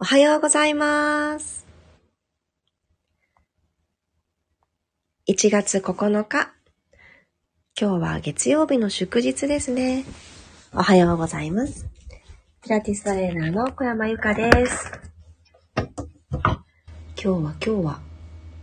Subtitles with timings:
[0.00, 1.66] おはようございます。
[5.28, 6.52] 1月9日。
[7.76, 10.04] 今日は月曜日の祝日ですね。
[10.72, 11.88] おはようございます。
[12.62, 14.92] ピラティストレーナーの小山由かです。
[15.74, 15.90] 今
[17.16, 18.00] 日は今日は、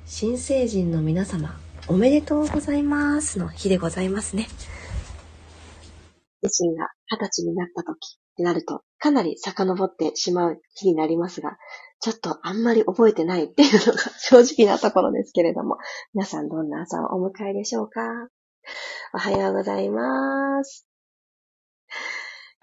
[0.06, 1.60] 新成人の皆様、
[1.90, 4.48] おめでとうございますの日でございますね。
[6.42, 11.58] 自身が二十歳になった時ってなると、かなり遡ってしまう日になりますが、
[12.02, 15.78] ちょっとあんまり覚えてないっていうのが正直なところですけれども、
[16.14, 18.02] 皆さんどんな朝をお迎えでしょうか？
[19.14, 20.86] おはようございます。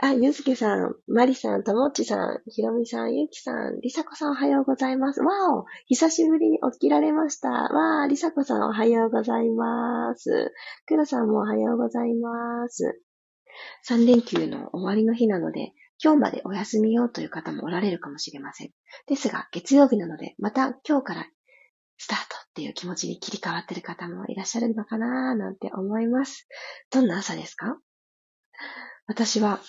[0.04, 5.20] あ、ゆずきさん、まりさん、ともっちさん、ひろみさん、ゆきさん、りさこさんおはようございます。
[5.20, 7.48] わお久しぶりに起きられました。
[7.48, 10.52] わー、りさこさんおはようございます。
[10.86, 13.00] くろさんもおはようございます。
[13.88, 18.70] 3連休の終わりの日なので、今日までお休みようという方もおられるかもしれません。
[19.06, 21.26] ですが、月曜日なので、また今日から
[21.98, 26.48] スタートっていう気持ちに切り替わってる方もいらっしゃるのかなーなんて思います。
[26.90, 27.78] どんな朝ですか？
[29.06, 29.60] 私は、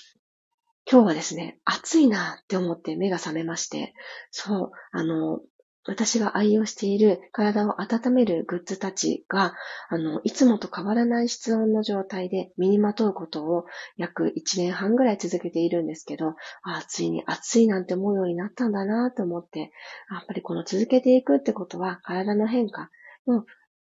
[0.90, 3.94] 今日はですね、暑いなって思って目が覚めまして、
[4.31, 5.40] そう、あの、
[5.86, 9.53] 私が愛用している体を温めるグッズたちが、
[9.90, 13.66] あの、いつもと変わらない室温の状態で身にまとうことを
[13.98, 19.72] 約1年半ぐらい続けているんですけど、あついに暑いなんて思うようになったんだなと思って、
[20.09, 22.90] やっぱりこの続けていくってことは体の変化、
[23.25, 23.45] もう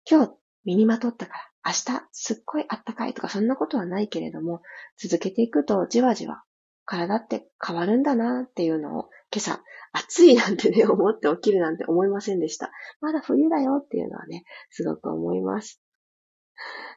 [0.09, 0.33] 今日
[0.63, 4.61] 身にまとったから明日すっごいあったかいとかそんなことはないけれども、
[4.97, 6.43] 続けていくとじわじわ
[6.85, 9.61] 体って変わるんだなっていうのを今朝
[9.93, 12.71] 暑いなんてね、思って起きるなんて思いませんでした。
[13.01, 15.81] まだ冬だよっていうのはね、すごく思います。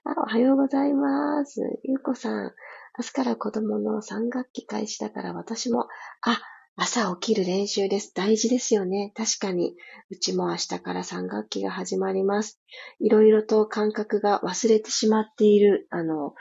[0.04, 1.60] あおはようございます。
[1.82, 2.52] ゆうこさん、
[2.98, 5.88] 明日から子供の3学期開始だから私も、
[6.22, 6.40] あ、
[6.76, 8.12] 朝起きる練習です。
[8.14, 9.12] 大事ですよね。
[9.16, 9.76] 確かに。
[10.10, 12.60] うちも明日から3学期が始まります。
[13.00, 16.34] いろいろと感覚が忘れてしまっている、あの、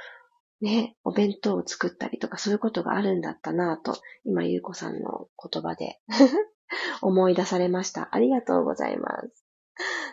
[0.62, 6.00] ね、お弁当を作ったりとかそういうことがあるんだったなぁと、今、ゆうこさんの言葉で
[7.02, 8.10] 思い出されました。
[8.16, 9.46] ありがとうございます。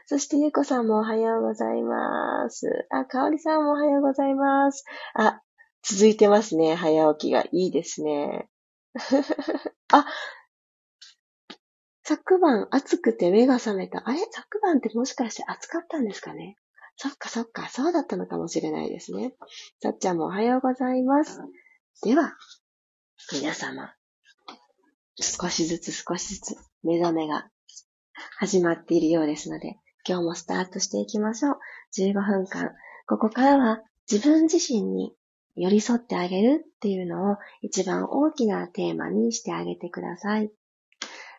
[0.07, 2.87] そして、ゆうこさんもおはようございます。
[2.91, 4.85] あ、かおりさんもおはようございます。
[5.15, 5.41] あ、
[5.83, 6.75] 続いてますね。
[6.75, 7.43] 早起きが。
[7.53, 8.49] いいですね。
[9.93, 10.07] あ、
[12.03, 14.03] 昨晩暑くて目が覚めた。
[14.05, 14.19] あれ？
[14.33, 16.57] 昨晩ってもしかして暑かったんですかね？
[17.03, 19.33] そっかそっか、そうだったのかもしれないですね。
[19.81, 21.41] さっちゃんもおはようございます。
[22.03, 22.35] では、
[23.33, 23.95] 皆様、
[25.19, 27.49] 少しずつ少しずつ目覚めが
[28.37, 31.59] 始まっているようですので、今日もスタートしていきましょう。
[31.97, 32.73] 15分間。
[33.07, 35.15] ここからは自分自身に
[35.57, 40.51] 寄り添ってあげるっていうのを一番大きなテーマにしてあげてください。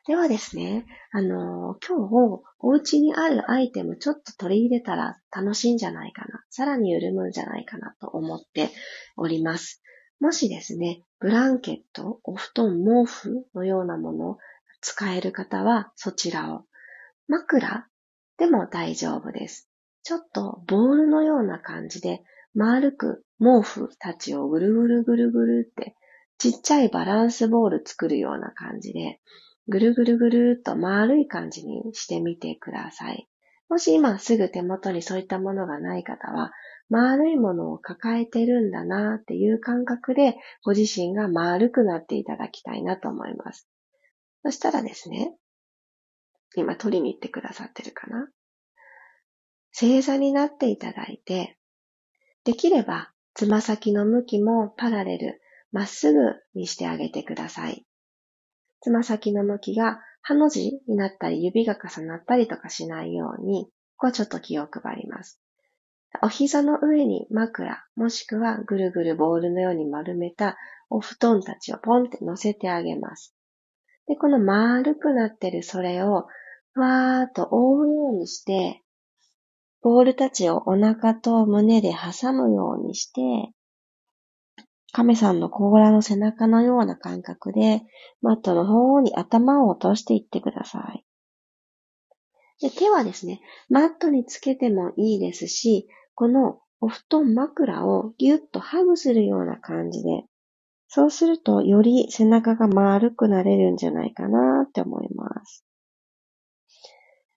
[0.07, 6.43] ではですね、あのー今日、お家にあるアイテムちょっと取り入れたら楽しいんじゃないかな。
[6.49, 8.71] さらに緩むんじゃないかなと思って
[9.15, 9.83] おります。
[10.19, 14.37] もしですね、ブランケット、お布団、毛布のようなものを
[14.81, 16.63] 使える方はそちらを。
[17.27, 17.87] 枕
[18.37, 19.69] でも大丈夫です。
[20.01, 22.23] ちょっとボールのような感じで
[22.55, 25.95] 丸く毛布たちをぐるぐるぐるぐるって
[26.39, 29.21] ちっちゃいバランスボール作るような感じで
[29.71, 33.29] ぐるぐるぐるっと丸い感じにしてみてください。
[33.69, 36.51] もし今すぐ手元にそういったものがない方は、
[36.89, 43.65] 丸いものを抱えてるんだなっていう感覚で、ご自身が丸くなっていただきたいなと思います。
[44.43, 45.37] そしたらですね、
[46.57, 48.27] 今取りに行ってくださってるかな
[49.71, 51.57] 正座になっていただいて、
[52.43, 56.19] できればつま先の向きもパラレル、まっすぐ
[56.55, 57.85] にしてあげてください。
[58.81, 65.39] つま先の向きがハの字になったり指が重なったりとかしないように、ここはちょっと気を配ります。
[66.21, 70.57] お膝の上に枕、もしくはぐるぐるボールのように丸めた
[70.89, 73.33] お布団たちをポンって乗せてあげます。
[74.07, 76.27] で、この丸くなってるそれを、
[76.73, 78.81] ふわーっと覆うようにして、
[79.81, 83.21] ボールたちをお腹と胸で挟むようにして、
[84.91, 87.83] 亀さんの甲羅の背中のような感覚で、
[88.21, 91.05] マットの方に頭を落としていってください。
[92.61, 100.25] で手はですね、マットにつけてもいいですし、このお布団枕をギュッとハグするような感じで、
[100.87, 105.65] そうするとより背中が丸くなれるんじゃないかなって思います。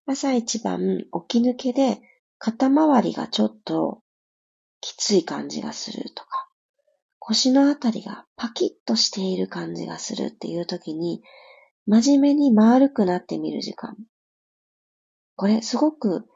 [0.07, 0.81] 朝一番
[1.29, 2.01] 起き抜けで
[2.39, 4.03] 肩周りがちょっと
[4.81, 6.44] きつい感じがするとか、
[7.27, 11.23] 腰のあたりがパキッとしている感じがするっていう時に、
[11.87, 13.97] 真面目に丸くなってみる時間。
[15.35, 16.27] これすごく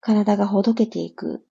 [0.00, 1.44] 体がほどけていく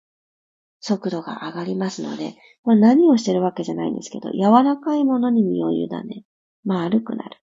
[0.80, 6.24] 速度が上がりますので、これ何をしてるわけじゃないんですけど、柔らかいものに身を委ね、
[6.64, 7.38] 丸くなる。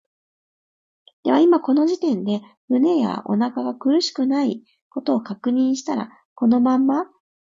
[1.23, 7.05] では今この時点で胸やお腹が苦しくないことを確認したら、このまま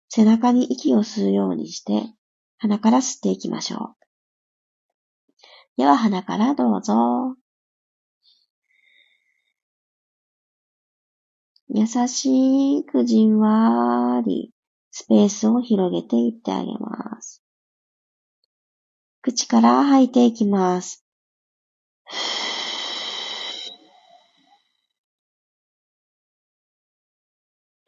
[0.09, 2.15] 背中に息を吸うようにして、
[2.59, 4.05] 鼻から吸っていきましょう。
[5.77, 7.37] では鼻からどうぞ。
[11.69, 14.53] 優しくじんわり
[14.93, 17.43] スペースを広げていってあげます。
[19.23, 21.05] 口から吐いていきます。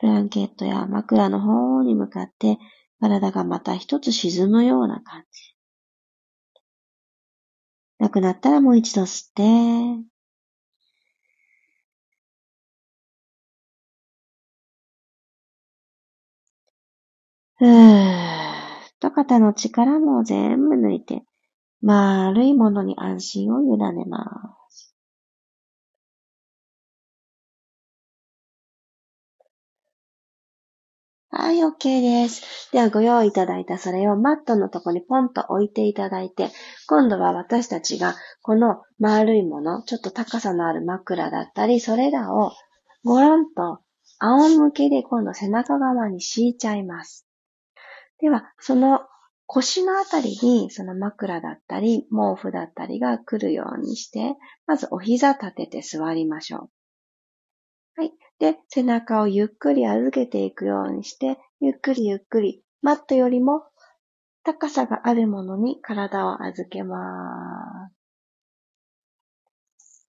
[0.00, 2.58] ブランケットや枕の方に向かって
[3.00, 5.54] 体がまた一つ沈むような感じ。
[7.98, 9.42] なくなったらもう一度吸って、
[17.58, 21.22] ふーっと肩の力も全部抜いて、
[21.82, 24.24] 丸いものに安心を委ねま
[24.65, 24.65] す。
[31.38, 32.70] はい、OK です。
[32.72, 36.50] ではご用意いただいたそれをマットのとこにポンと置いていただいて、
[36.86, 42.52] 今度は私たちがこの丸いもの、ちょっと高さのある枕だったり、それらを
[43.04, 43.80] ごろんと
[44.18, 47.26] 仰向けで今度背中側に敷いちゃいます。
[48.18, 49.00] では、その
[49.44, 54.36] 腰のあたりにその枕だったり毛布だったりが来るようにして、
[54.66, 56.70] まずお膝立てて座りましょ
[57.96, 58.00] う。
[58.00, 58.12] はい。
[58.38, 63.64] で、背中をゆっくり預けていくようにして、ゆっくりゆっくり、マットよりも
[64.44, 67.90] 高さがあるものに体を預けま
[69.78, 70.06] す。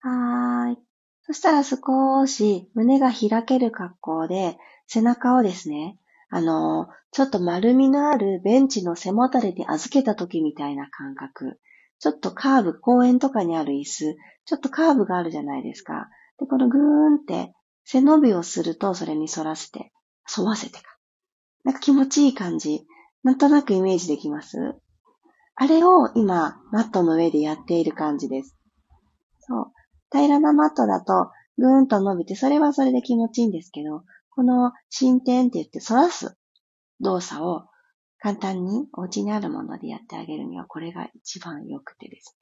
[0.00, 0.78] はーい。
[1.22, 11.58] そしたら少し胸が開ける格好で背中をですね、あの、ちょっと丸みのあるベンチの背もたれに預けた時みたいな感覚。
[11.98, 16.08] ちょっとカーブ、公園とかにある椅子、ちょっとカーブがあるじゃないですか。
[16.38, 17.52] で、このぐーんって
[17.84, 19.92] 背伸びをするとそれに反らせて、
[20.36, 20.96] 沿わせてか。
[21.64, 22.86] なんか気持ちいい感じ。
[23.22, 24.74] なんとなくイメージできます？
[25.54, 28.56] あれを今、マットの上でやっている感じです。
[29.40, 29.66] そう。
[30.10, 36.36] 平らなマットだと、ぐーんと伸びて、それはそれで気持ちいいんですけど、この進展って言って反らす
[37.00, 37.66] 動作を
[38.18, 42.36] 簡単にお家にあるものでやってあげるにはこれが一番良くてです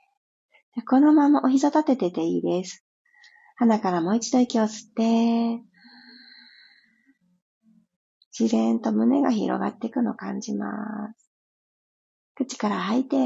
[0.76, 0.82] ね。
[0.84, 2.82] このままお膝立ててていいです。
[3.62, 5.62] 鼻からもう一度息を吸って、
[8.36, 10.66] 自然と胸が広がっていくのを感じま
[11.14, 11.30] す。
[12.34, 13.16] 口から吐いて、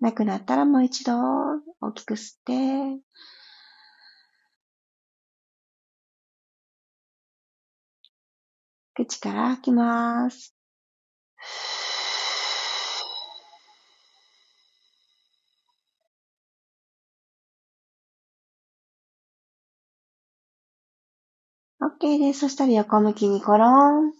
[0.00, 1.14] なくなったらもう一度
[1.80, 3.00] 大きく吸って、
[8.94, 10.54] 口から吐きます。
[22.00, 22.40] OK です。
[22.40, 24.12] そしたら横向きにコロン。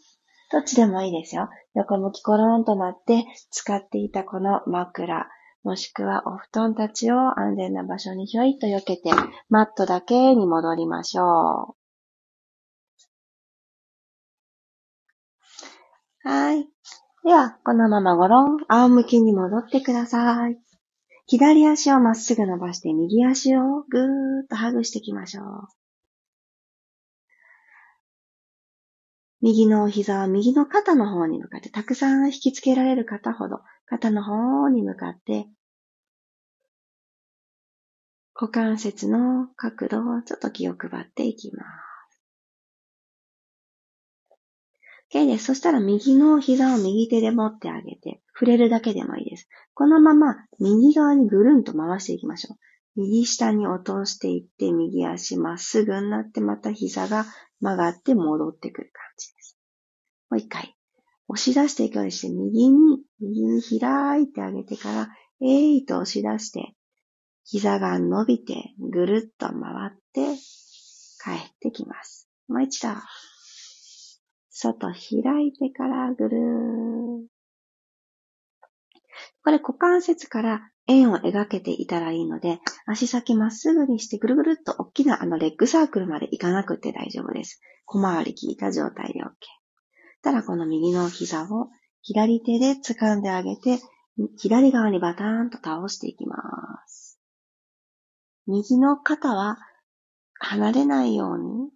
[0.52, 1.48] どっちでもいいですよ。
[1.74, 5.28] 横向きコロンとなって使っていたこの枕。
[5.62, 9.10] もしくはお布団たちを安全な場所にひょいっと避けて、
[9.48, 11.83] マットだけに戻りましょう。
[16.24, 16.66] はい。
[17.22, 20.58] では、このままごろん、仰向きに戻ってください。
[21.26, 25.68] 左足をまっすぐ伸ばして、右足をぐーっとハグしていきましょう。
[29.42, 35.46] 右のお膝は右の肩の方に向かって、たくさん引きつけられる方ほど、肩の方に向かって、
[38.34, 41.83] 股関節の角度をちょっと気を配っていきます。
[45.14, 45.44] OK です。
[45.44, 49.48] そしたら右の膝を右手で持ってあげて、触れるだけでもいいです。
[49.72, 52.56] このまま右側にぐるんと回していきましょう。
[52.96, 57.26] 右下に落としていって、右足まっすぐになって、また膝が
[57.60, 59.58] 曲がって戻ってくる感じです。
[60.30, 60.74] もう一回。
[61.28, 65.08] 押し出していくようにして、右に、右に開いてあげてから、
[65.40, 66.74] えーいと押し出して、
[67.44, 69.54] 膝が伸びて、ぐるっと回
[69.88, 70.36] って、
[71.22, 72.28] 帰ってきます。
[72.48, 72.88] もう一度。
[74.56, 77.26] 外開いてからぐるー。
[79.42, 87.60] これ股関節から円を描けていたらいいので、足先まっすぐにしてぐるぐるっと大きなあのレッグサークルまで行かなくて大丈夫です。
[87.84, 89.26] 小回り効いた状態で OK。
[90.22, 91.70] たらこの右の膝を
[92.02, 93.80] 左手で掴んであげて、
[94.38, 96.36] 左側にバターンと倒していきま
[96.86, 97.18] す。
[98.46, 99.58] 右の肩は
[100.34, 101.70] 離れないように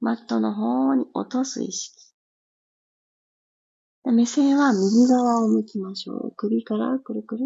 [0.00, 2.13] マットの方に落とす意識。
[4.12, 6.32] 目線は右側を向きましょう。
[6.36, 7.44] 首からくるくる。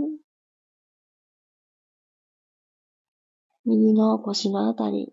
[3.64, 5.12] 右の腰のあたり、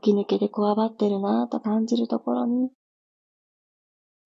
[0.00, 2.70] 起き抜けでこわばってるなぁと感じるところに、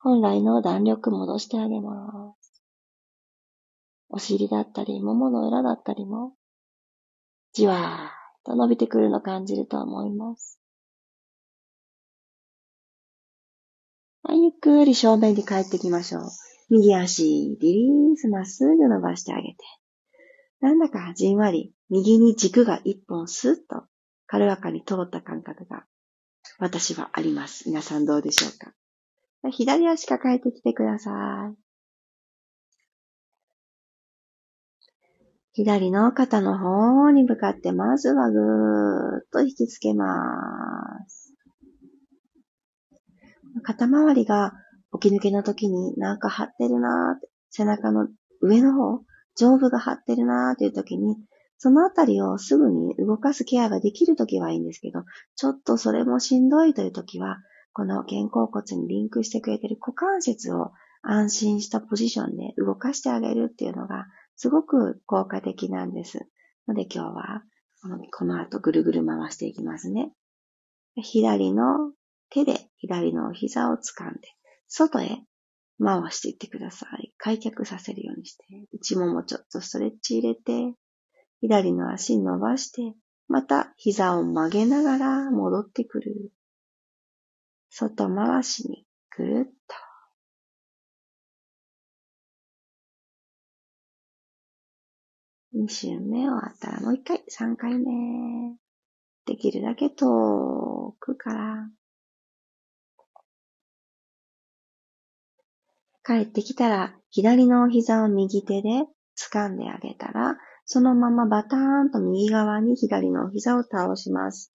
[0.01, 2.63] 本来の弾力戻してあげます。
[4.09, 6.35] お尻だったり、ももの裏だったりも、
[7.53, 8.11] じわーっ
[8.45, 10.61] と伸びてくるの感じると思います。
[14.29, 16.23] はい、ゆっくり正面に帰ってきましょう。
[16.69, 19.57] 右足、リリース、まっすぐ伸ばしてあげて。
[20.61, 23.85] なんだかじんわり、右に軸が一本スッと
[24.27, 25.85] 軽やかに通った感覚が、
[26.59, 27.69] 私はあります。
[27.69, 28.73] 皆さんどうでしょうか？
[29.49, 31.57] 左足抱えてきてください。
[35.53, 40.13] 左の肩の方に向かって、まずはぐーっと引きつけま
[41.09, 41.26] す。
[43.63, 44.53] 肩周りが
[45.01, 48.09] 起き抜けの時になんか張ってるなーて、背中の
[48.41, 49.01] 上の方、
[49.37, 51.17] 上部が張ってるなーっていう時に、
[51.59, 55.05] そのあたりをすぐに動かすケアができる時はいいんですけど、
[55.37, 57.39] ちょっとそれもしんどいという時は、
[57.73, 60.73] この肩甲骨にリンクしてくれている股関節を
[61.03, 66.27] 安心したポジションで動かしてあげるっていうのがすごく効果的なんです。
[66.67, 67.43] ので今日は
[68.11, 70.11] この後ぐるぐる回していきますね。
[70.97, 71.93] 左の
[72.31, 74.21] 手で左の膝を掴んで、
[74.69, 75.19] 外へ
[75.83, 77.13] 回していってください。
[77.19, 80.75] 開脚させるようにして、内ももちょっとストレッチ入れて、
[81.41, 82.95] 左の足伸ばして、
[83.29, 86.33] また膝を曲げながら戻ってくる。
[87.71, 89.77] 外回しにぐるっと。
[95.53, 98.57] 二周目終わったらもう一回、三回目。
[99.27, 101.69] できるだけ遠くから
[106.07, 108.69] 帰ってきたら、左のお膝を右手で
[109.19, 114.53] 掴んであげたら、そのままバターンと右側に左のお膝を倒します。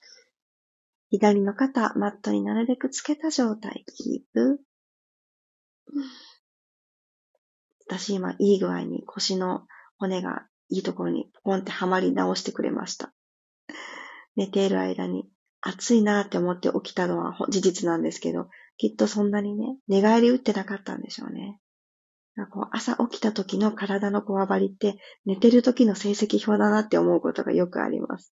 [1.10, 4.62] 左の肩、マットになるべくつけた状態、キープ。
[7.86, 9.66] 私今、いい具合に腰の
[9.98, 13.12] 骨がいいところにポンってはまり直してくれました。
[14.38, 15.30] 寝ている間に
[15.60, 18.48] 暑いなって思って起きたのは事実なんですけど、
[18.82, 21.60] きっとそんなにね、寝返り打ってなかったんでしょうね。
[22.52, 28.34] こう朝起きた時の体のこわばりって寝てる時の成績表だなって思うことがよくあります。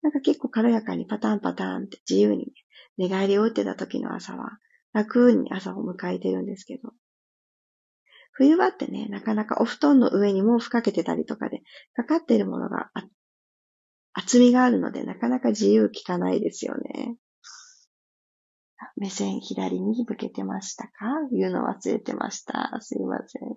[0.00, 2.52] なんか結構軽やかにパターンパターンって自由に、ね、
[2.96, 4.52] 寝返りを打ってた時の朝は
[4.94, 6.94] 楽に朝を迎えてるんですけど。
[8.32, 11.60] 冬場ってね、なかなかお布団の上に毛布かけてたりとかで、
[11.92, 12.90] かかってるものが
[14.14, 17.16] 厚みがあるので、なかなか自由効かないですよね。
[18.96, 20.92] 目線左に向けてましたか？
[21.32, 22.78] 言うの忘れてました。
[22.80, 23.56] すいません。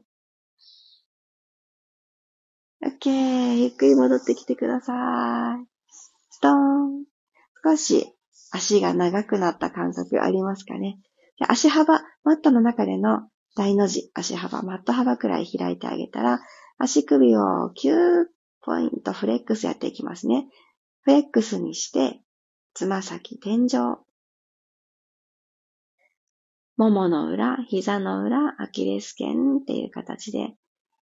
[2.84, 3.58] OK。
[3.58, 5.66] ゆっくり戻ってきてください。
[6.30, 7.06] ストーン。
[7.64, 8.14] 少し
[8.52, 11.00] 足が長くなった感覚ありますかね
[11.48, 16.40] 足幅、マットの中での大の字、足幅、マット幅くらい開いてあげたら、
[16.78, 18.26] 足首を9
[18.62, 20.48] ポイントフレックスやっていきますね。
[21.02, 22.22] フレックスにして、
[22.74, 23.98] つま先天井、
[26.82, 30.56] ももの裏、膝の裏、アキレス腱っていう形で、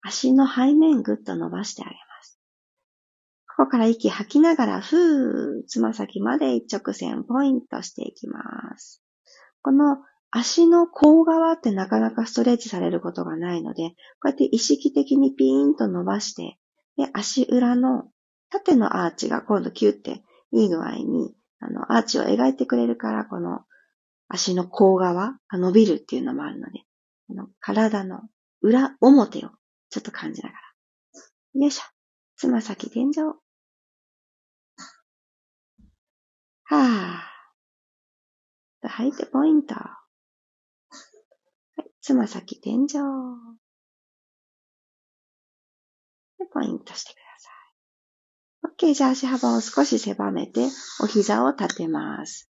[0.01, 2.39] 足の背面ぐっと伸ばしてあげます。
[3.55, 8.41] ここから息吐きながら、ふー、つま先まで一直線ポイントしていきま
[8.79, 9.03] す。
[9.61, 9.97] この
[10.31, 13.95] 足の甲側ってなかなかストレッチされることがないので、こ
[14.25, 16.57] うやって意識的にピーンと伸ばして、
[16.97, 18.05] で、足裏の
[18.49, 23.65] 縦のアーチが今度キュッていい具合に、あの、アーチを描いてくれるから、この
[24.29, 26.83] 足の甲側が伸びるっていうのもあるので、
[27.27, 28.21] この体の
[28.62, 29.50] 裏表を
[29.89, 30.62] ちょっと感じながら。
[31.62, 31.83] よいしょ。
[32.38, 33.33] つま先天井。
[36.63, 38.88] はぁ。
[38.88, 39.74] 吐いてポイント。
[39.74, 39.98] は
[41.79, 41.91] い。
[42.01, 42.88] つま先天井。
[46.38, 47.50] で、ポイントしてくださ
[48.86, 48.89] い。
[48.89, 48.93] OK。
[48.93, 50.67] じゃあ足幅を少し狭めて、
[51.01, 52.49] お膝を立てます。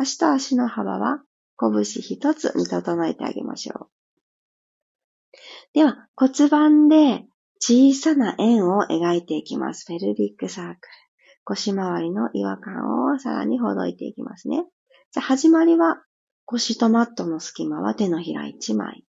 [0.00, 1.22] 足と足の幅は
[1.58, 5.36] 拳一つに整えてあげましょう。
[5.74, 7.26] では、骨盤で
[7.60, 9.84] 小さな円を描いていきます。
[9.86, 10.78] フェルビックサークル。
[11.44, 14.64] 腰回りの違和感をさらにほどいていきますね。
[15.12, 16.02] じゃ始まりは
[16.46, 19.04] 腰とマットの隙間は手のひら1枚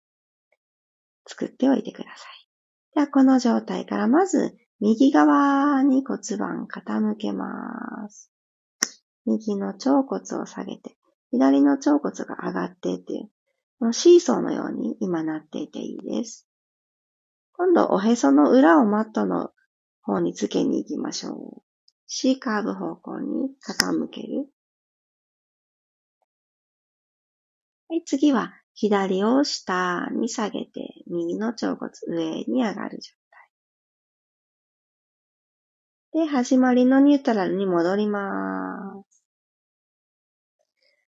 [1.28, 2.96] 作っておいてください。
[2.96, 8.32] ではこの状態からまず右側に骨盤傾けます。
[9.30, 10.98] 右の腸骨を下げて、
[11.32, 13.22] 左の腸骨が上がってってい
[13.82, 16.48] う、シーソーのように今なっていていいです。
[17.54, 19.52] 今度、おへその裏をマットの
[20.02, 21.62] 方につけに行きましょう。
[22.08, 24.48] C カーブ方向に傾ける。
[27.90, 33.14] はい、次は左を下に下げて、右の腸骨上に上がる状
[36.14, 36.26] 態。
[36.26, 39.09] で、始まりのニュートラルに戻ります。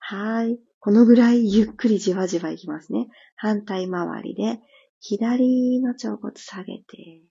[0.10, 0.58] はい。
[0.80, 3.08] このぐらいゆっくりじわじわいきますね。
[3.36, 4.62] 反対回りで、
[5.02, 7.24] 左の腸骨下げて、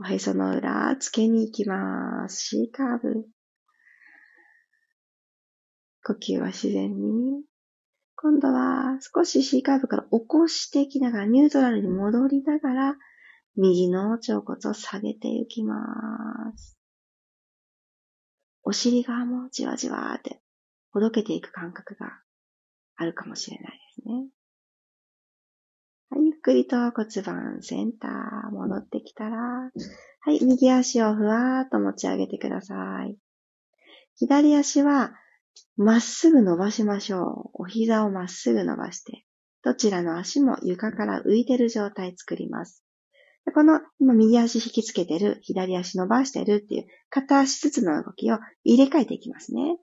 [0.00, 2.46] おへその裏、つけに行きます。
[2.46, 3.26] C カーブ。
[6.02, 7.44] 呼吸は自然に。
[8.16, 12.96] 今度は少し C カーブから起こしていきながら、ニュートラルに戻りながら、
[13.58, 15.76] 右の腸骨を下げていきま
[16.56, 16.73] す。
[18.64, 20.40] お尻側もじわじわって
[20.90, 22.06] ほどけていく感覚が
[22.96, 24.26] あるかもしれないですね。
[26.10, 29.70] はい、ゆっくりと骨盤センター戻ってきたら、は
[30.32, 33.16] い、右足をふわーっと持ち上げてください。
[34.16, 35.12] 左足は
[35.76, 37.62] まっすぐ伸ばしましょう。
[37.62, 39.24] お膝をまっすぐ伸ばして、
[39.64, 42.83] どちらの足も床から浮いてる状態作ります。
[43.52, 49.78] この今右足引きつけてる、左足伸ばしてるっていう片足ずつの動きを入れ替えていきますね。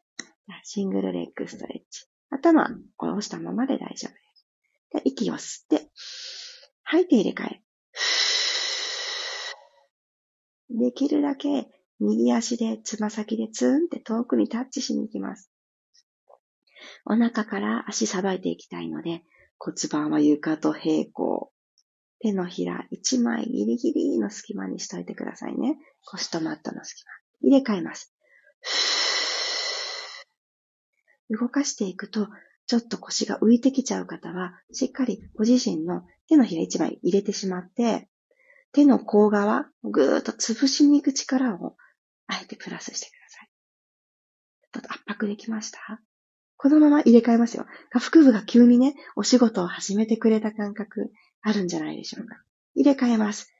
[0.64, 2.08] シングルレッグストレッチ。
[2.30, 4.48] 頭を下ろしたままで大丈夫です。
[4.94, 5.90] で息を吸って、
[6.84, 7.62] 吐いて入れ替え。
[10.72, 11.68] できるだけ
[12.00, 15.52] 右足でつま先でツーンって遠くにタッチしに行きます。
[17.06, 19.24] お腹から足さばいていきたいので、
[19.60, 21.52] 骨盤は床と平行。
[22.22, 25.78] 手のひら一枚ギリギリの隙間にしといてくださいね。
[26.06, 27.12] 腰とマットの隙間。
[27.50, 28.14] 入れ替えます。
[31.30, 32.28] 動かしていくと、
[32.68, 38.08] ちょっと腰が浮いてきちゃう方は、しっかりご自身の手のひら一枚入れてしまって、
[38.72, 41.76] 手の甲側、ぐーっと潰しに行く力を、
[42.28, 43.50] あえてプラスしてください。
[44.74, 45.80] ちょっと圧迫できました？
[46.56, 47.66] このまま入れ替えますよ。
[47.90, 51.12] 腹部が急にね、お仕事を始めてくれた感覚
[51.44, 52.42] あるんじゃないでしょうか。
[52.76, 53.52] 入れ替えます。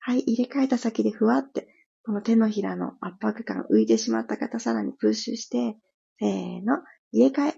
[0.00, 1.68] はい、入れ替えた先でふわって、
[2.04, 5.76] この手のひらの圧迫感浮いてしまった方さらにプッシュして、
[6.18, 7.54] せーの、入れ替え。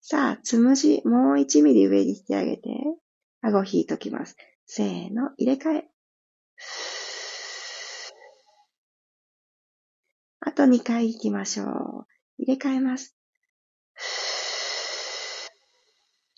[0.00, 2.70] さあ、つむじ、もう1ミリ上に引き上げて、
[3.42, 4.36] 顎引いときます。
[4.66, 5.84] せーの、入れ替え。
[10.40, 12.06] あと2回行きましょう。
[12.38, 13.19] 入れ替えます。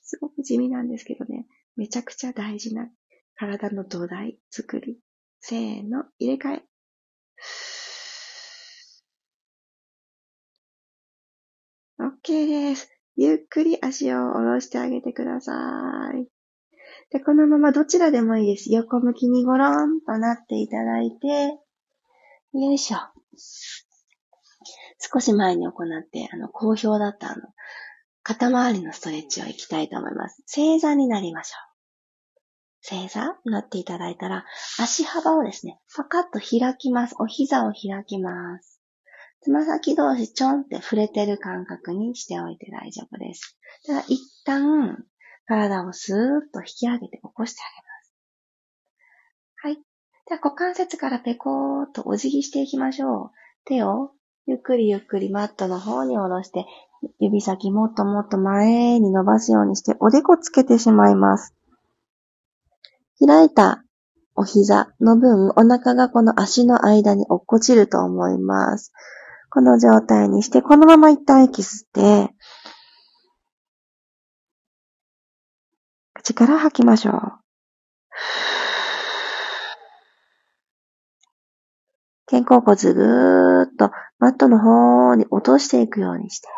[0.03, 1.47] すごく地味なんですけどね、
[1.77, 2.89] めちゃくちゃ大事な
[3.35, 4.99] 体の土台作り。
[5.41, 6.63] せーの、入れ替え。
[11.99, 12.91] OK です。
[13.17, 15.53] ゆっくり足を下ろしてあげてくださ
[16.15, 16.27] い。
[17.11, 18.73] で、このままどちらでもいいです。
[18.73, 21.27] 横向きにゴロンとなっていただいて、
[22.55, 22.99] よいしょ。
[24.99, 27.43] 少し前に行って、あの、好評だったあの、
[28.23, 30.43] 肩周りのストレッチをいきたいと思います。
[30.47, 31.73] 正座になりましょう。
[32.83, 34.45] 正座になっていただいたら、
[34.79, 37.15] 足幅をですね、パカッと開きます。
[37.19, 38.81] お膝を開きます。
[39.43, 43.59] つま先同士ちょんって触れてる感覚にしておいて大丈夫です。
[43.87, 45.05] では、一旦、
[45.47, 48.15] 体をスーッと引き上げて起こしてあげます。
[49.57, 49.75] はい。
[50.29, 53.31] では、股関節からペコーっとお辞儀していきましょう。
[53.65, 54.13] 手を
[54.47, 56.67] ゆっくりゆっくりマットの方に下ろして、
[57.21, 61.55] 指先もっともっと前に伸ばすようにして、おでこつけてしまいます。
[63.25, 63.85] 開いた
[64.35, 68.93] お膝の分、お腹がこの足の間に落っこちると思います。
[69.51, 72.35] この状態にして、このまま一旦息吸って、
[76.15, 77.42] 口から吐きましょう。
[82.27, 86.49] 肩甲骨ぐーっとマットの方に落としていくようにして。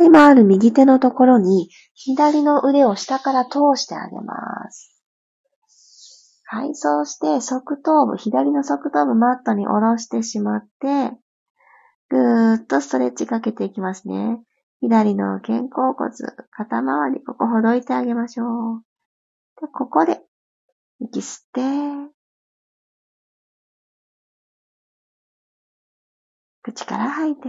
[0.00, 4.94] 今ある右手のところに左の腕を下から通してあげます。
[6.46, 11.16] はい、そうして側頭部、左の側頭部マットに下ろしてしまって、
[12.08, 14.40] ぐーっとストレッチかけていきますね。
[14.80, 16.10] 左の肩甲骨、
[16.50, 18.44] 肩周り、ここほどいてあげましょ
[18.76, 18.82] う。
[19.60, 20.20] で、ここで、
[21.00, 21.60] 息吸って、
[26.64, 27.48] 口から吐いて、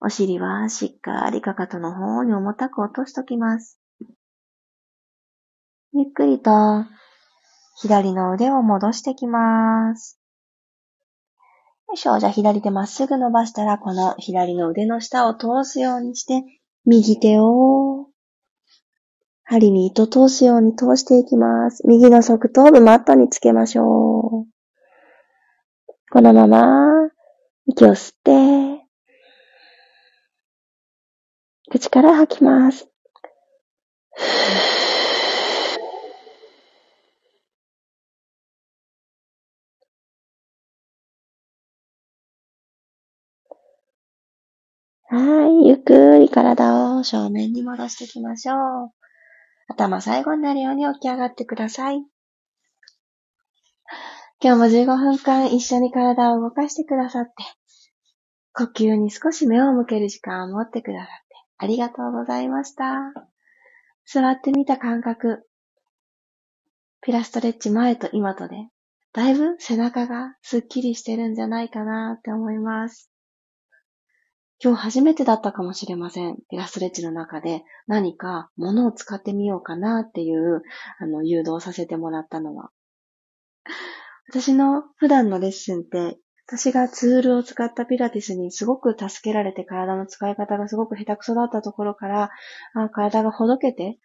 [0.00, 3.78] お尻はしっかりかかとの方に重たく落としときます。
[5.92, 6.50] ゆっくりと
[7.82, 10.18] 左の腕を戻してきます。
[11.88, 12.18] よいしょ。
[12.18, 16.42] じゃあ左手まっすぐ伸ばしたら、この左の腕の下を通すようにして、
[16.86, 18.06] 右手を
[19.42, 21.86] 針に糸通すように通していきます。
[21.86, 24.46] 右の側頭部マットにつけましょう。
[26.12, 27.10] このまま
[27.66, 28.86] 息を吸って、
[31.70, 32.88] 口から吐きます。
[45.08, 45.68] はい。
[45.68, 48.90] ゆっくり体を正面に戻していきましょう。
[49.68, 52.04] 頭最後になるように起き上がってください。
[54.42, 57.32] 今日も15分間一緒に体を動かしてくださって、
[58.52, 61.12] 呼吸に少し目を向ける時間を持ってくださって、
[61.58, 63.12] ありがとうございました。
[64.04, 65.48] 座ってみた感覚、
[67.00, 68.56] ピラストレッチ前と今とで、
[69.12, 73.10] だいぶ背中がスッキリしてるんじゃないかなって思います。
[74.62, 76.38] 今日初めてだったかもしれません。
[76.48, 80.62] ピラストレッチの中で何か物を使ってみようかなっていう、
[80.98, 82.70] あの、誘導させてもらったのは。
[84.28, 92.30] 私の普段のレッスンって、私がツールを使ったピラティスにすごく助けられて体の使い方がすごく下手くそだったところから、
[92.74, 93.98] あ体がほどけて、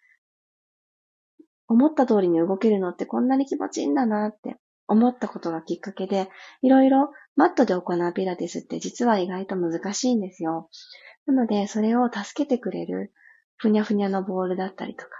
[1.66, 4.56] 思った通りに動けるのってこんなに気持ちいいんだなって
[4.92, 6.28] 思ったことがきっかけで、
[6.62, 10.68] いろいろマットで行うピラティスって実は意外と難しいんですよ。
[11.26, 13.12] なので、それを助けてくれる、
[13.56, 15.10] ふにゃふにゃのボールだったりとか、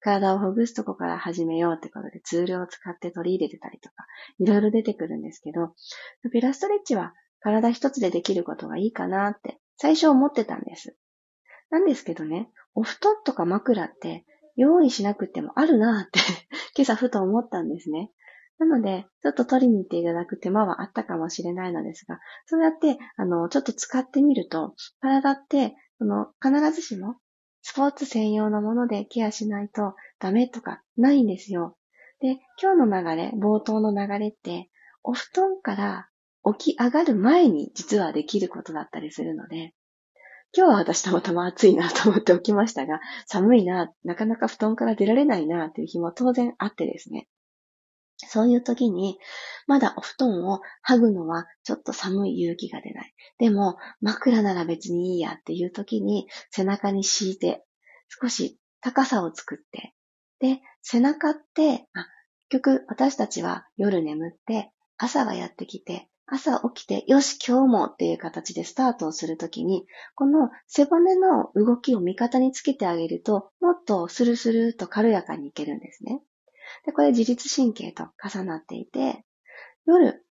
[0.00, 4.06] 体をほぐすとこから始めようってことでツールを使って取り入れてたりとか、
[4.38, 5.74] いろいろ出てくるんですけど、
[6.30, 10.96] ピラストレッチは体一つでできることがいいかなって最初思ってたんです。
[11.70, 16.20] なんですけどね、お布団とか枕って用意しなくてもあるなって
[16.76, 18.10] 今朝ふと思ったんですね。
[18.58, 27.16] なので、ちょっと取りに行っていただく手間はあったかもしれないのですが、そうやって、あの、ちょっと使ってみると、体って、その、必ずしも、
[27.62, 31.76] スポーツ専用のものでケアしないとダメとかないんですよ。
[32.20, 34.70] で、今日の流れ、冒頭の流れって、
[35.02, 36.08] お布団から
[36.56, 39.74] 起き上がる前に実はできることだったりするので、
[40.56, 47.28] 今日は私たまたま暑いなと思って起きましたが、寒いな、なかなか布団から出られないなっていう日も当然あってですね。
[48.18, 49.18] そういう時に、
[49.66, 53.14] まだお布団を剥ぐのはちょっと寒い勇気が出ない。
[53.38, 57.64] でも、枕なら別にいいやっていう時に背中に敷いて、
[58.08, 59.94] 少し高さを作って、
[60.38, 62.06] で、背中って、あ、
[62.48, 76.20] 結局私たちは夜眠って、朝がやってきて、朝起きて、よし、今日もっていう形でスタートをするときに、この背骨の動きを味方につけてあげると、もっとスルスルと軽やかにいけるんですね。
[76.84, 79.24] で、これ自律神経と重なっていて、
[79.86, 80.24] 夜、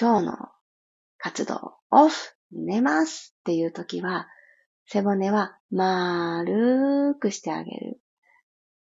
[0.00, 0.36] 今日の
[1.18, 2.16] 活動オフ、
[2.52, 4.28] 寝ますっていう時は、
[4.86, 8.00] 背骨は丸くしてあげる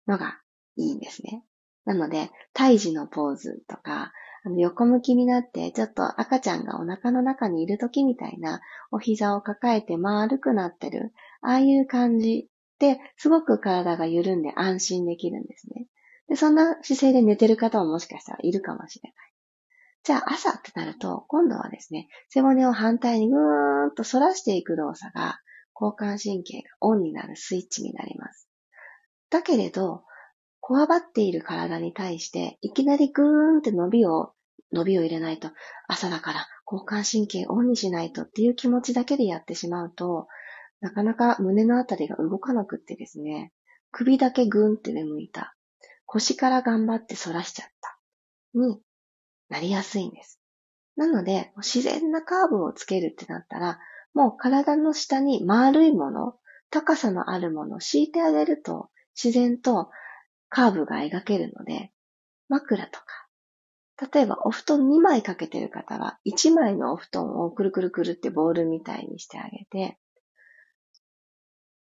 [0.07, 0.41] のが
[0.77, 1.45] いいんですね。
[1.85, 4.13] なので、胎児のポーズとか、
[4.45, 12.49] あの横向きになって、ちょっと赤ちゃんがお腹の中にいる時みたいな、お膝を抱えて丸くなってる、ああいう感じ
[12.79, 15.87] で、すごく体が緩んで安心できるんですね。
[16.29, 19.33] で、そんな姿勢で寝てる方ももしかしたらいるかもしれない。
[20.03, 25.41] じゃあ朝ってなると、今度はですね、背骨を反対にぐーんと反らしていく動作が、
[25.79, 28.49] 交感神経がオンになるスイッチになります。
[29.31, 30.05] だけれど、
[30.61, 34.33] こわばっている体に対して、いきなりぐーんって伸びを、
[34.73, 35.51] 伸びを入れないと、
[35.89, 40.29] 朝だから交感神経オンにしないとっていう気持ちだけでやってしまうと、
[40.81, 43.53] なかなか胸のあたりが動かなくってですね、
[43.91, 45.56] 首だけぐーんって眠いた。
[46.07, 47.99] 腰から頑張って反らしちゃった。
[48.55, 48.81] に
[49.49, 50.40] なりやすいんです。
[50.97, 53.79] なので、自然なカーブをつけるってなったら、
[54.14, 56.37] もう体の下に丸いもの、
[56.71, 59.90] 高さのあるものを敷いてあげると、自然と
[60.49, 61.92] カーブが描けるので、
[62.49, 63.07] 枕とか、
[64.12, 69.99] 例えばお布団2枚かけてる方は、1枚のお布団をくるくるくるってボールみたいにしてあげて、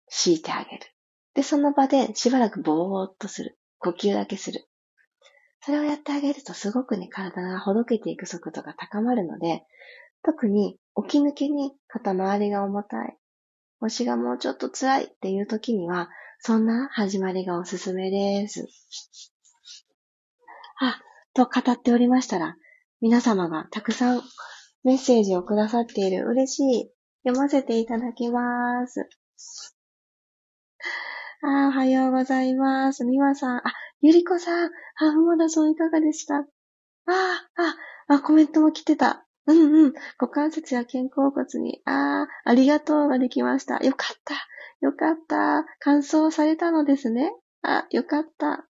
[0.09, 0.87] 敷いてあげる。
[1.35, 3.58] で、その場でしばらくぼーっとする。
[3.79, 4.69] 呼吸だけする。
[5.61, 9.64] それをやってあげるとすごくね、体がほどけていく速度が高まるので、
[10.23, 13.17] 特に起き抜けに肩周りが重たい、
[13.81, 16.09] 腰がもうちょっと辛いっていう時には、
[16.41, 18.67] そんな始まりがおすすめです。
[20.81, 21.01] あ、
[21.35, 22.57] と語っておりましたら、
[23.01, 24.23] 皆様がたくさん
[24.85, 26.91] メッセージをくださっている嬉しい。
[27.25, 29.09] 読ませていただきます。
[31.40, 33.05] あおはようございます。
[33.05, 33.57] みわさん。
[33.59, 33.62] あ、
[34.01, 34.70] ゆりこさん。
[34.96, 36.35] ハーフマラソンいかがでした？
[36.38, 36.44] あ
[37.07, 39.24] あ、あ、コメントも来てた。
[39.46, 39.92] うんうん。
[40.18, 43.77] 股関節や肩甲骨に、ああ、ありがとうができました。
[43.77, 44.35] よかった。
[44.81, 45.64] よかった。
[45.79, 47.33] 乾燥されたのですね。
[47.62, 48.66] あ、よかった。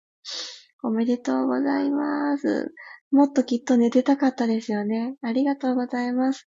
[0.82, 2.74] おめでとうございます。
[3.10, 5.16] もっときっと寝てたかったですよね。
[5.22, 6.46] ありがとうございます。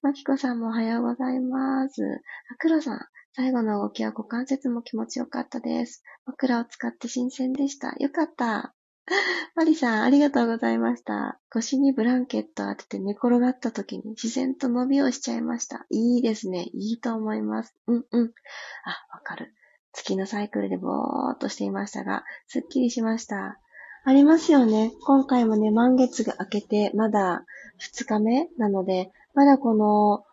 [0.00, 2.02] まきこさんもおはようございます。
[2.50, 3.00] あ、くろさん、
[3.40, 6.02] 最後の動きは股関節も気持ちよかったです。
[6.26, 7.94] 枕を使って新鮮でした。
[8.00, 8.74] よかった。
[9.54, 11.38] マリさん、ありがとうございました。
[11.48, 15.86] 腰にブランケットを当てて寝転がった時に自然と伸びをしちゃいました。
[15.88, 16.68] いいですね。
[16.72, 17.76] いいと思います。
[17.86, 18.32] うんうん。
[18.84, 19.54] あ、わかる。
[19.92, 23.60] 月のサイクルでぼーっとしていましたが、すっきりしました。
[24.02, 24.90] ありますよね。
[25.06, 27.44] 今回もね、満月が明けて、まだ
[27.80, 30.24] 2日目なので、まだこの、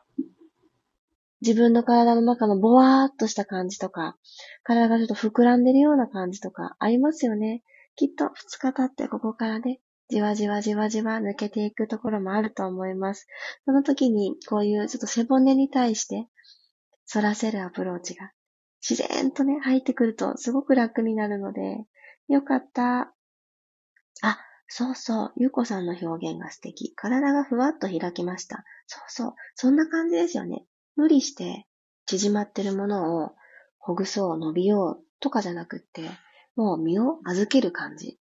[1.46, 4.18] 自分の体の中のボワーっとした感じとか、
[4.64, 7.62] 体がちょっと膨らんでるような感じとかありますよね。
[7.96, 9.80] きっと2日経ってここからね、
[10.10, 13.28] じわじわじわじわ抜けていくところもあると思います。
[13.66, 16.28] その時に、こういうちょっと背骨に対して、
[17.08, 18.32] 反らせるアプローチが、
[18.88, 21.86] 自然とね、入ってくるとすごく楽になるので、
[22.28, 23.14] よかった。
[24.24, 26.96] あ、そうそう、ゆうこさんの表現が素敵。
[26.96, 28.64] 体がふわっと開きました。
[28.88, 30.66] そうそう、そんな感じですよね。
[30.96, 31.66] 無理して
[32.06, 33.32] 縮まってるものを
[33.80, 36.10] ほぐそう、伸びようとかじゃなくって、
[36.56, 38.20] もう身を預ける感じ。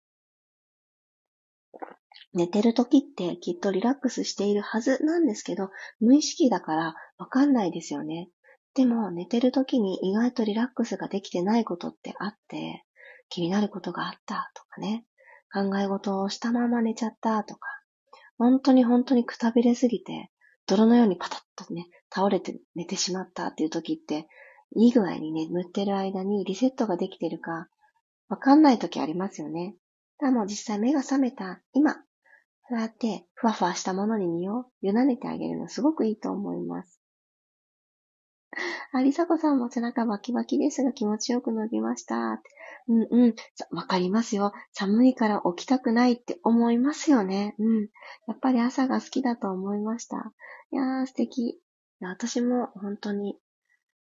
[2.34, 8.28] 寝てる時ってきっとリラックスしているはずなんですけど、無意識だからわかんないですよね。
[8.74, 12.84] でも寝てる時に意外とリラックスができてないことってあって、
[13.28, 15.06] 気になることがあったとかね、
[15.52, 17.68] 考え事をしたまま寝ちゃったとか、
[18.37, 20.30] 本当に本当にくたびれすぎて、
[20.66, 24.29] 泥のようにパタッとね、倒れて寝てしまったっていう時って、
[24.77, 27.68] いい具合に眠ってる間にリセットができてるか、
[28.29, 29.77] わかんない時ありますよね。
[30.20, 31.94] でも実際目が覚めた今、
[32.68, 37.03] そうやってふわふわしたものに身を委ねてあげるのすごくいいと思います。
[38.92, 42.42] あ、りさこさんも背中バキバキですが気持ちよく伸びました。
[42.88, 43.34] うんうん。
[43.70, 44.52] わかりますよ。
[44.72, 47.54] 寒いから起きたくないって思いますよね。
[47.58, 47.88] うん。
[48.28, 50.32] やっぱり朝が好きだと思いました。
[50.72, 51.60] いやー素敵。
[52.00, 53.38] 私も本当に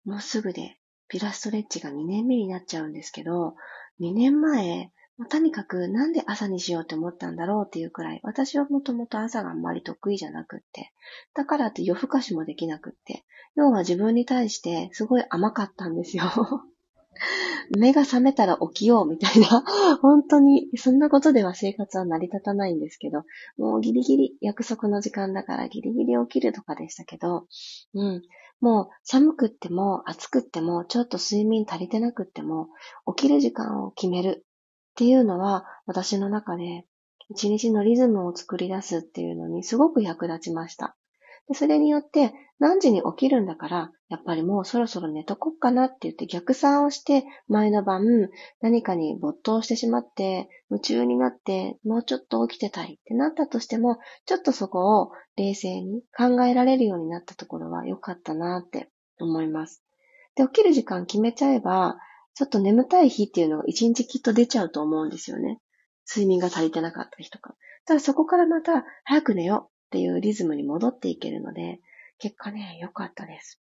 [0.04, 0.78] もうすぐで
[1.08, 3.54] ピラストレッチが2年目になっちゃうんですけど、
[4.00, 4.90] 2年前、
[5.26, 10.92] とにかくなんで朝にしようって思ったんだろうっていうくらい、私はもともと朝があんまり得意じゃなくって、
[11.34, 16.24] だからって夜更かしもできなくって、要は自分に対してすごい甘かったんですよ。
[17.76, 19.64] 目が覚めたら起きようみたいな、
[20.00, 23.24] 本当に、そんなことでは生活は成り立たないんですけど、
[23.56, 27.46] もうギリギリ約束の時間だからギリギリ起きるとかでしたけど、
[27.94, 28.22] うん。
[28.60, 32.68] もう寒くっても暑くってもちょっと睡眠足りてなくっても
[33.16, 34.46] 起きる時間を決める
[34.92, 36.84] っていうのは私の中で
[37.28, 40.96] 一日のリズムを作り出すっていうのにすごく役立ちました。
[41.48, 48.04] でそれによって、何時に起きるんだから、やっぱりもうそろそろ寝とこっかなって言って逆算をして、前の晩、
[48.60, 59.82] 何かに没頭してしまって、夢中になって、もうちょっと起きてたいってなったとしても、ちょっとそこを冷静に考えられるようになったところは良かったなって思います。
[60.36, 61.96] で、起きる時間決めちゃえば、
[62.34, 65.58] ちょっと眠たい日っていうのが一日きっと出ちゃうと思うんですよね。
[66.08, 67.54] 睡眠が足りてなかった日とか。
[67.84, 71.80] ただそこからまた早く寝ようっていうリズムに戻っていけるので、
[72.18, 73.60] 結果ね、良かったです。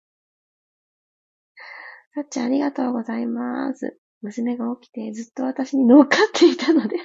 [2.14, 3.98] さっちゃんありがとうございます。
[4.22, 6.96] 娘が起きてずっと私に乗っかっていたので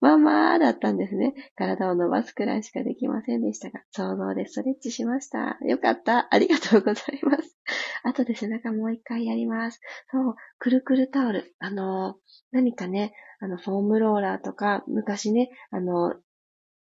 [0.00, 1.34] まあまあだったんですね。
[1.56, 5.58] 体を伸ばすくらいしかできませんでしたが、想像でストレッチしました。
[5.66, 6.28] よかった。
[6.30, 7.56] ありがとうございます。
[8.04, 9.80] あとで背中もう一回やります。
[10.10, 11.54] そう、くるくるタオル。
[11.58, 12.16] あの、
[12.52, 16.14] 何かね、あの、フォームローラーとか、昔ね、あの、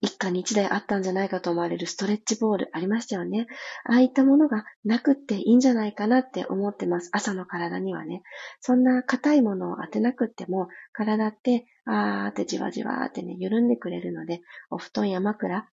[0.01, 3.47] 一家に一台あったんじゃないかと思われるストレッチボールありましたよね。
[3.85, 7.09] ああいったものがなくっていいんじゃないかなって思ってます。
[7.13, 8.23] 朝の体にはね。
[8.61, 15.69] そんな硬いものを当てなくっても、体って、あーってじわじわーってね、緩んでくれるので、お布団や枕、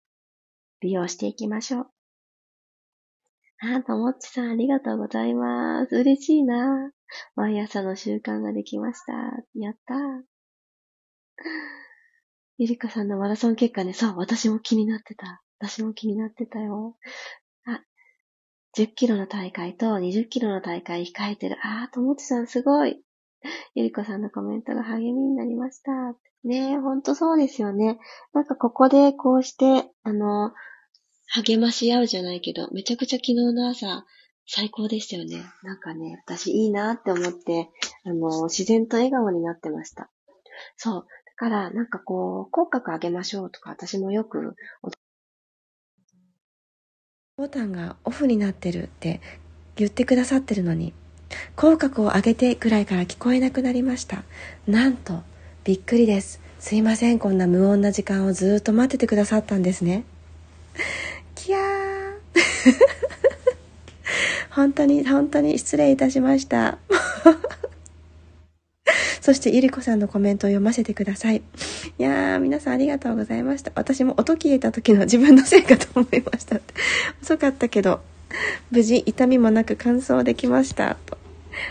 [0.80, 1.86] 利用していきましょう。
[3.60, 5.96] あ、ともっちさんありがとうございます。
[5.96, 6.92] 嬉しいな。
[7.36, 9.12] 毎朝の習慣ができました。
[9.54, 9.98] やったー。
[12.56, 15.42] ゆりかさんのマラソン結果ね、そう、私も気になってた。
[15.58, 16.96] 私も気になってたよ。
[17.66, 17.80] あ、
[18.76, 21.56] 10キロの大会と20キロの大会控えてる。
[21.62, 23.02] あー、ともちさんすごい。
[23.74, 25.90] ゆりこさんのコメントが励みになりました。
[26.44, 27.98] ねえ、ほんとそうですよね。
[28.32, 30.52] なんかここでこうして、あの、
[31.26, 34.04] 励まし合うじゃないけど、めちゃくちゃ昨日の朝、
[34.46, 35.42] 最高でしたよね。
[35.62, 37.70] なんかね、私いいなって思って、
[38.04, 40.10] あの、自然と笑顔になってました。
[40.76, 41.06] そう。
[41.36, 44.56] から、なんかこう、口角上げましょうとか、私もよく、
[47.36, 49.20] ボタンがオフになってるって
[49.74, 50.94] 言ってくださってるのに、
[51.56, 54.22] 口角を上げてくらいから聞こえなくなりました。
[54.68, 55.22] なんと、
[55.64, 56.40] びっくりです。
[56.60, 60.04] すいません、こんな無音な時間をずっと待っててくださったんですね。
[61.34, 61.84] キャー
[64.50, 66.78] 本当に、本当に失礼いたしました。
[69.24, 71.36] そして、ゆりこさんのコメントを読ませてください。
[71.36, 71.42] い
[71.96, 73.72] やー、皆さんありがとうございました。
[73.74, 76.60] 私も音消えた時の自分のせいかと思いました。
[77.22, 78.02] 遅かったけど、
[78.70, 80.98] 無事痛みもなく完走できました。
[81.06, 81.16] と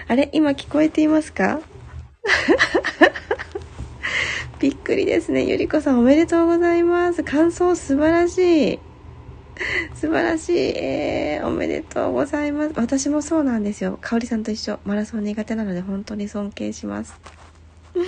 [0.08, 1.62] あれ今聞こえていますか？
[4.60, 5.44] びっくりですね。
[5.44, 7.22] ゆりこさんおめでとうございます。
[7.24, 8.80] 感想素晴らしい。
[9.94, 10.58] 素晴らしい。
[10.76, 12.74] えー、おめでとうございます。
[12.78, 14.00] 私もそうなんですよ。
[14.02, 14.80] かおりさんと一緒。
[14.86, 17.43] マラソン苦手なので本当に尊敬します。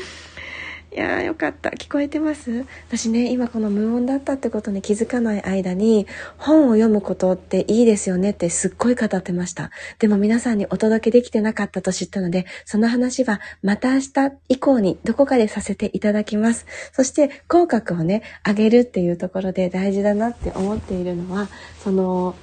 [0.95, 1.71] いやーよかった。
[1.71, 2.65] 聞こえてます？
[2.87, 9.71] 私ね、今この無音だったってことに気づかない間に、本を読むことっていいですよねってすっごい語ってました。
[9.99, 16.65] でも皆さんにお届けできてなかったと知ったので、その話はまた明日以降にどこかでさせていただきます。
[16.93, 21.49] そして、口角をね、上げるっていうところで大事だなって思っているのは、
[21.83, 22.35] その、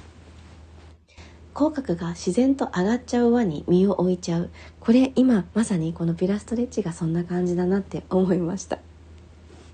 [1.53, 4.49] 口角が自然と上がっちゃう輪に身を置いちゃう。
[4.79, 8.79] これ今まさにこのピラストレッチがそんな感じだなって思いました。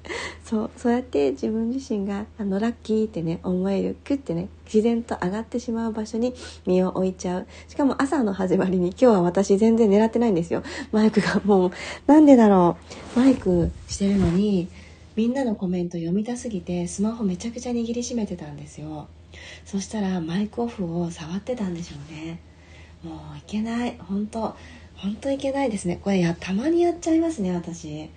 [0.43, 6.33] そうそうやって自分自身があのラッキーってね思えるクッてね自然と上がってしまう場所に
[6.65, 7.47] 身を置いちゃう。
[7.67, 10.63] しかも朝の始まりに今日は私全然狙ってないんですよ。
[10.91, 11.71] マイクがもう
[12.07, 12.77] なんでだろ
[13.15, 13.19] う。
[13.19, 14.67] マイクしてるのに
[15.15, 19.07] みんなのコメント読みたすぎてスマホめちゃくちゃ握りしめてたんですよ。
[19.65, 22.39] そしたらマイクオフを触ってたんでしょうね。
[23.03, 23.97] もういけない。
[23.99, 24.55] 本当
[24.95, 25.99] 本当いけないですね。
[26.03, 28.09] これやたまにやっちゃいますね私。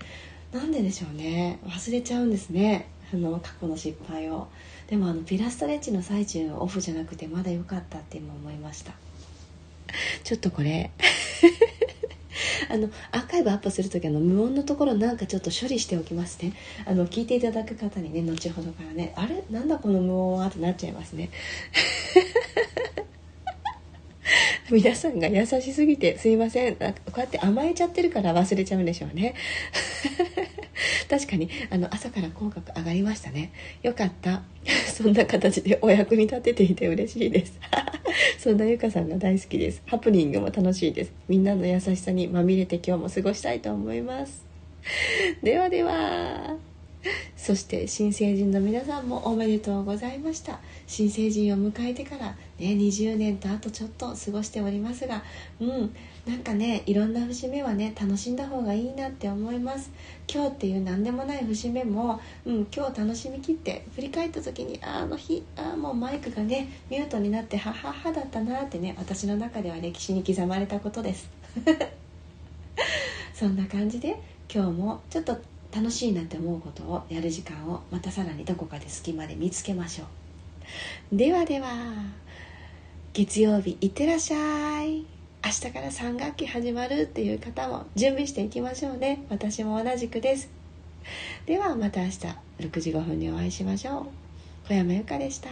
[0.53, 1.59] なんででしょうね。
[1.65, 2.89] 忘れちゃうんですね。
[3.13, 4.49] あの過去の失敗を。
[4.89, 8.93] でもあのピラストレッチの最中オフじゃなくてまだ良かったって今思いました。
[10.25, 10.91] ちょっとこれ。
[12.71, 16.53] あのアーカイブアップする時あの無音のところなんかちょっと処理しておきますね。
[16.87, 19.43] あの聞いていただく方にね後ほどからねあれ？
[19.51, 20.47] なんだこの無音は？
[20.47, 21.31] ってなっちゃいますね。
[24.73, 26.77] 皆さんが優しすぎてすいません。
[26.77, 26.83] こ
[27.17, 29.35] うやって甘えちゃってるから忘れちゃうんでしょうね。
[31.11, 33.53] 確かにあの朝から口角上がりましたね。
[33.83, 34.43] よかった。
[34.95, 37.61] そんな形でお役に立てていて嬉しいです。
[38.39, 39.83] そんなゆかさんが大好きです。
[39.85, 41.13] ハプニングも楽しいです。
[41.29, 44.43] みんなの優しさにまみれて今日も過ごしたいと思います。
[45.43, 46.57] ではでは。
[47.37, 50.61] そして新成人の皆さんもおめでとうございました。
[50.87, 55.23] 新成人を迎えてからね20年とあとちょっと過ごしておりますが
[55.61, 55.95] うん
[56.25, 59.91] なんかねいろんな節目はね楽しんだ方がいいなって思います。
[60.33, 71.29] 今日っていう何でもない節目も、うん、今日楽しみきって振り返った時にあの日あもうマイクがねミュートになってはははだったなってね私の中では歴史に刻まれたことです。
[73.35, 74.17] そんな感じで
[74.53, 75.37] 今日もちょっと
[75.75, 81.17] 楽しいなって思うことをやる時間をまたさらにどこかで隙間で見つけましょう。
[81.17, 81.69] ではでは。
[83.15, 85.05] 月曜日いってらっしゃい。
[85.45, 89.27] 明日から3学期始まるっていう方も準備していきましょうね。
[89.29, 90.49] 私も同じくです。
[91.45, 92.21] ではまた明日
[92.59, 94.07] 6時5分にお会いしましょ
[94.65, 94.69] う。
[94.69, 95.51] 小山由佳でした。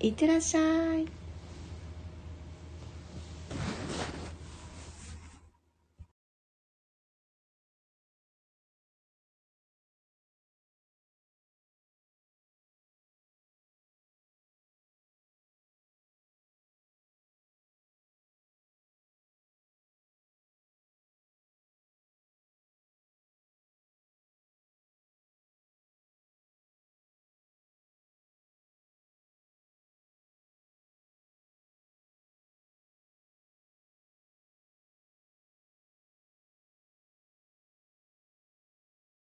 [0.00, 0.60] いってらっしゃ
[0.96, 1.04] い。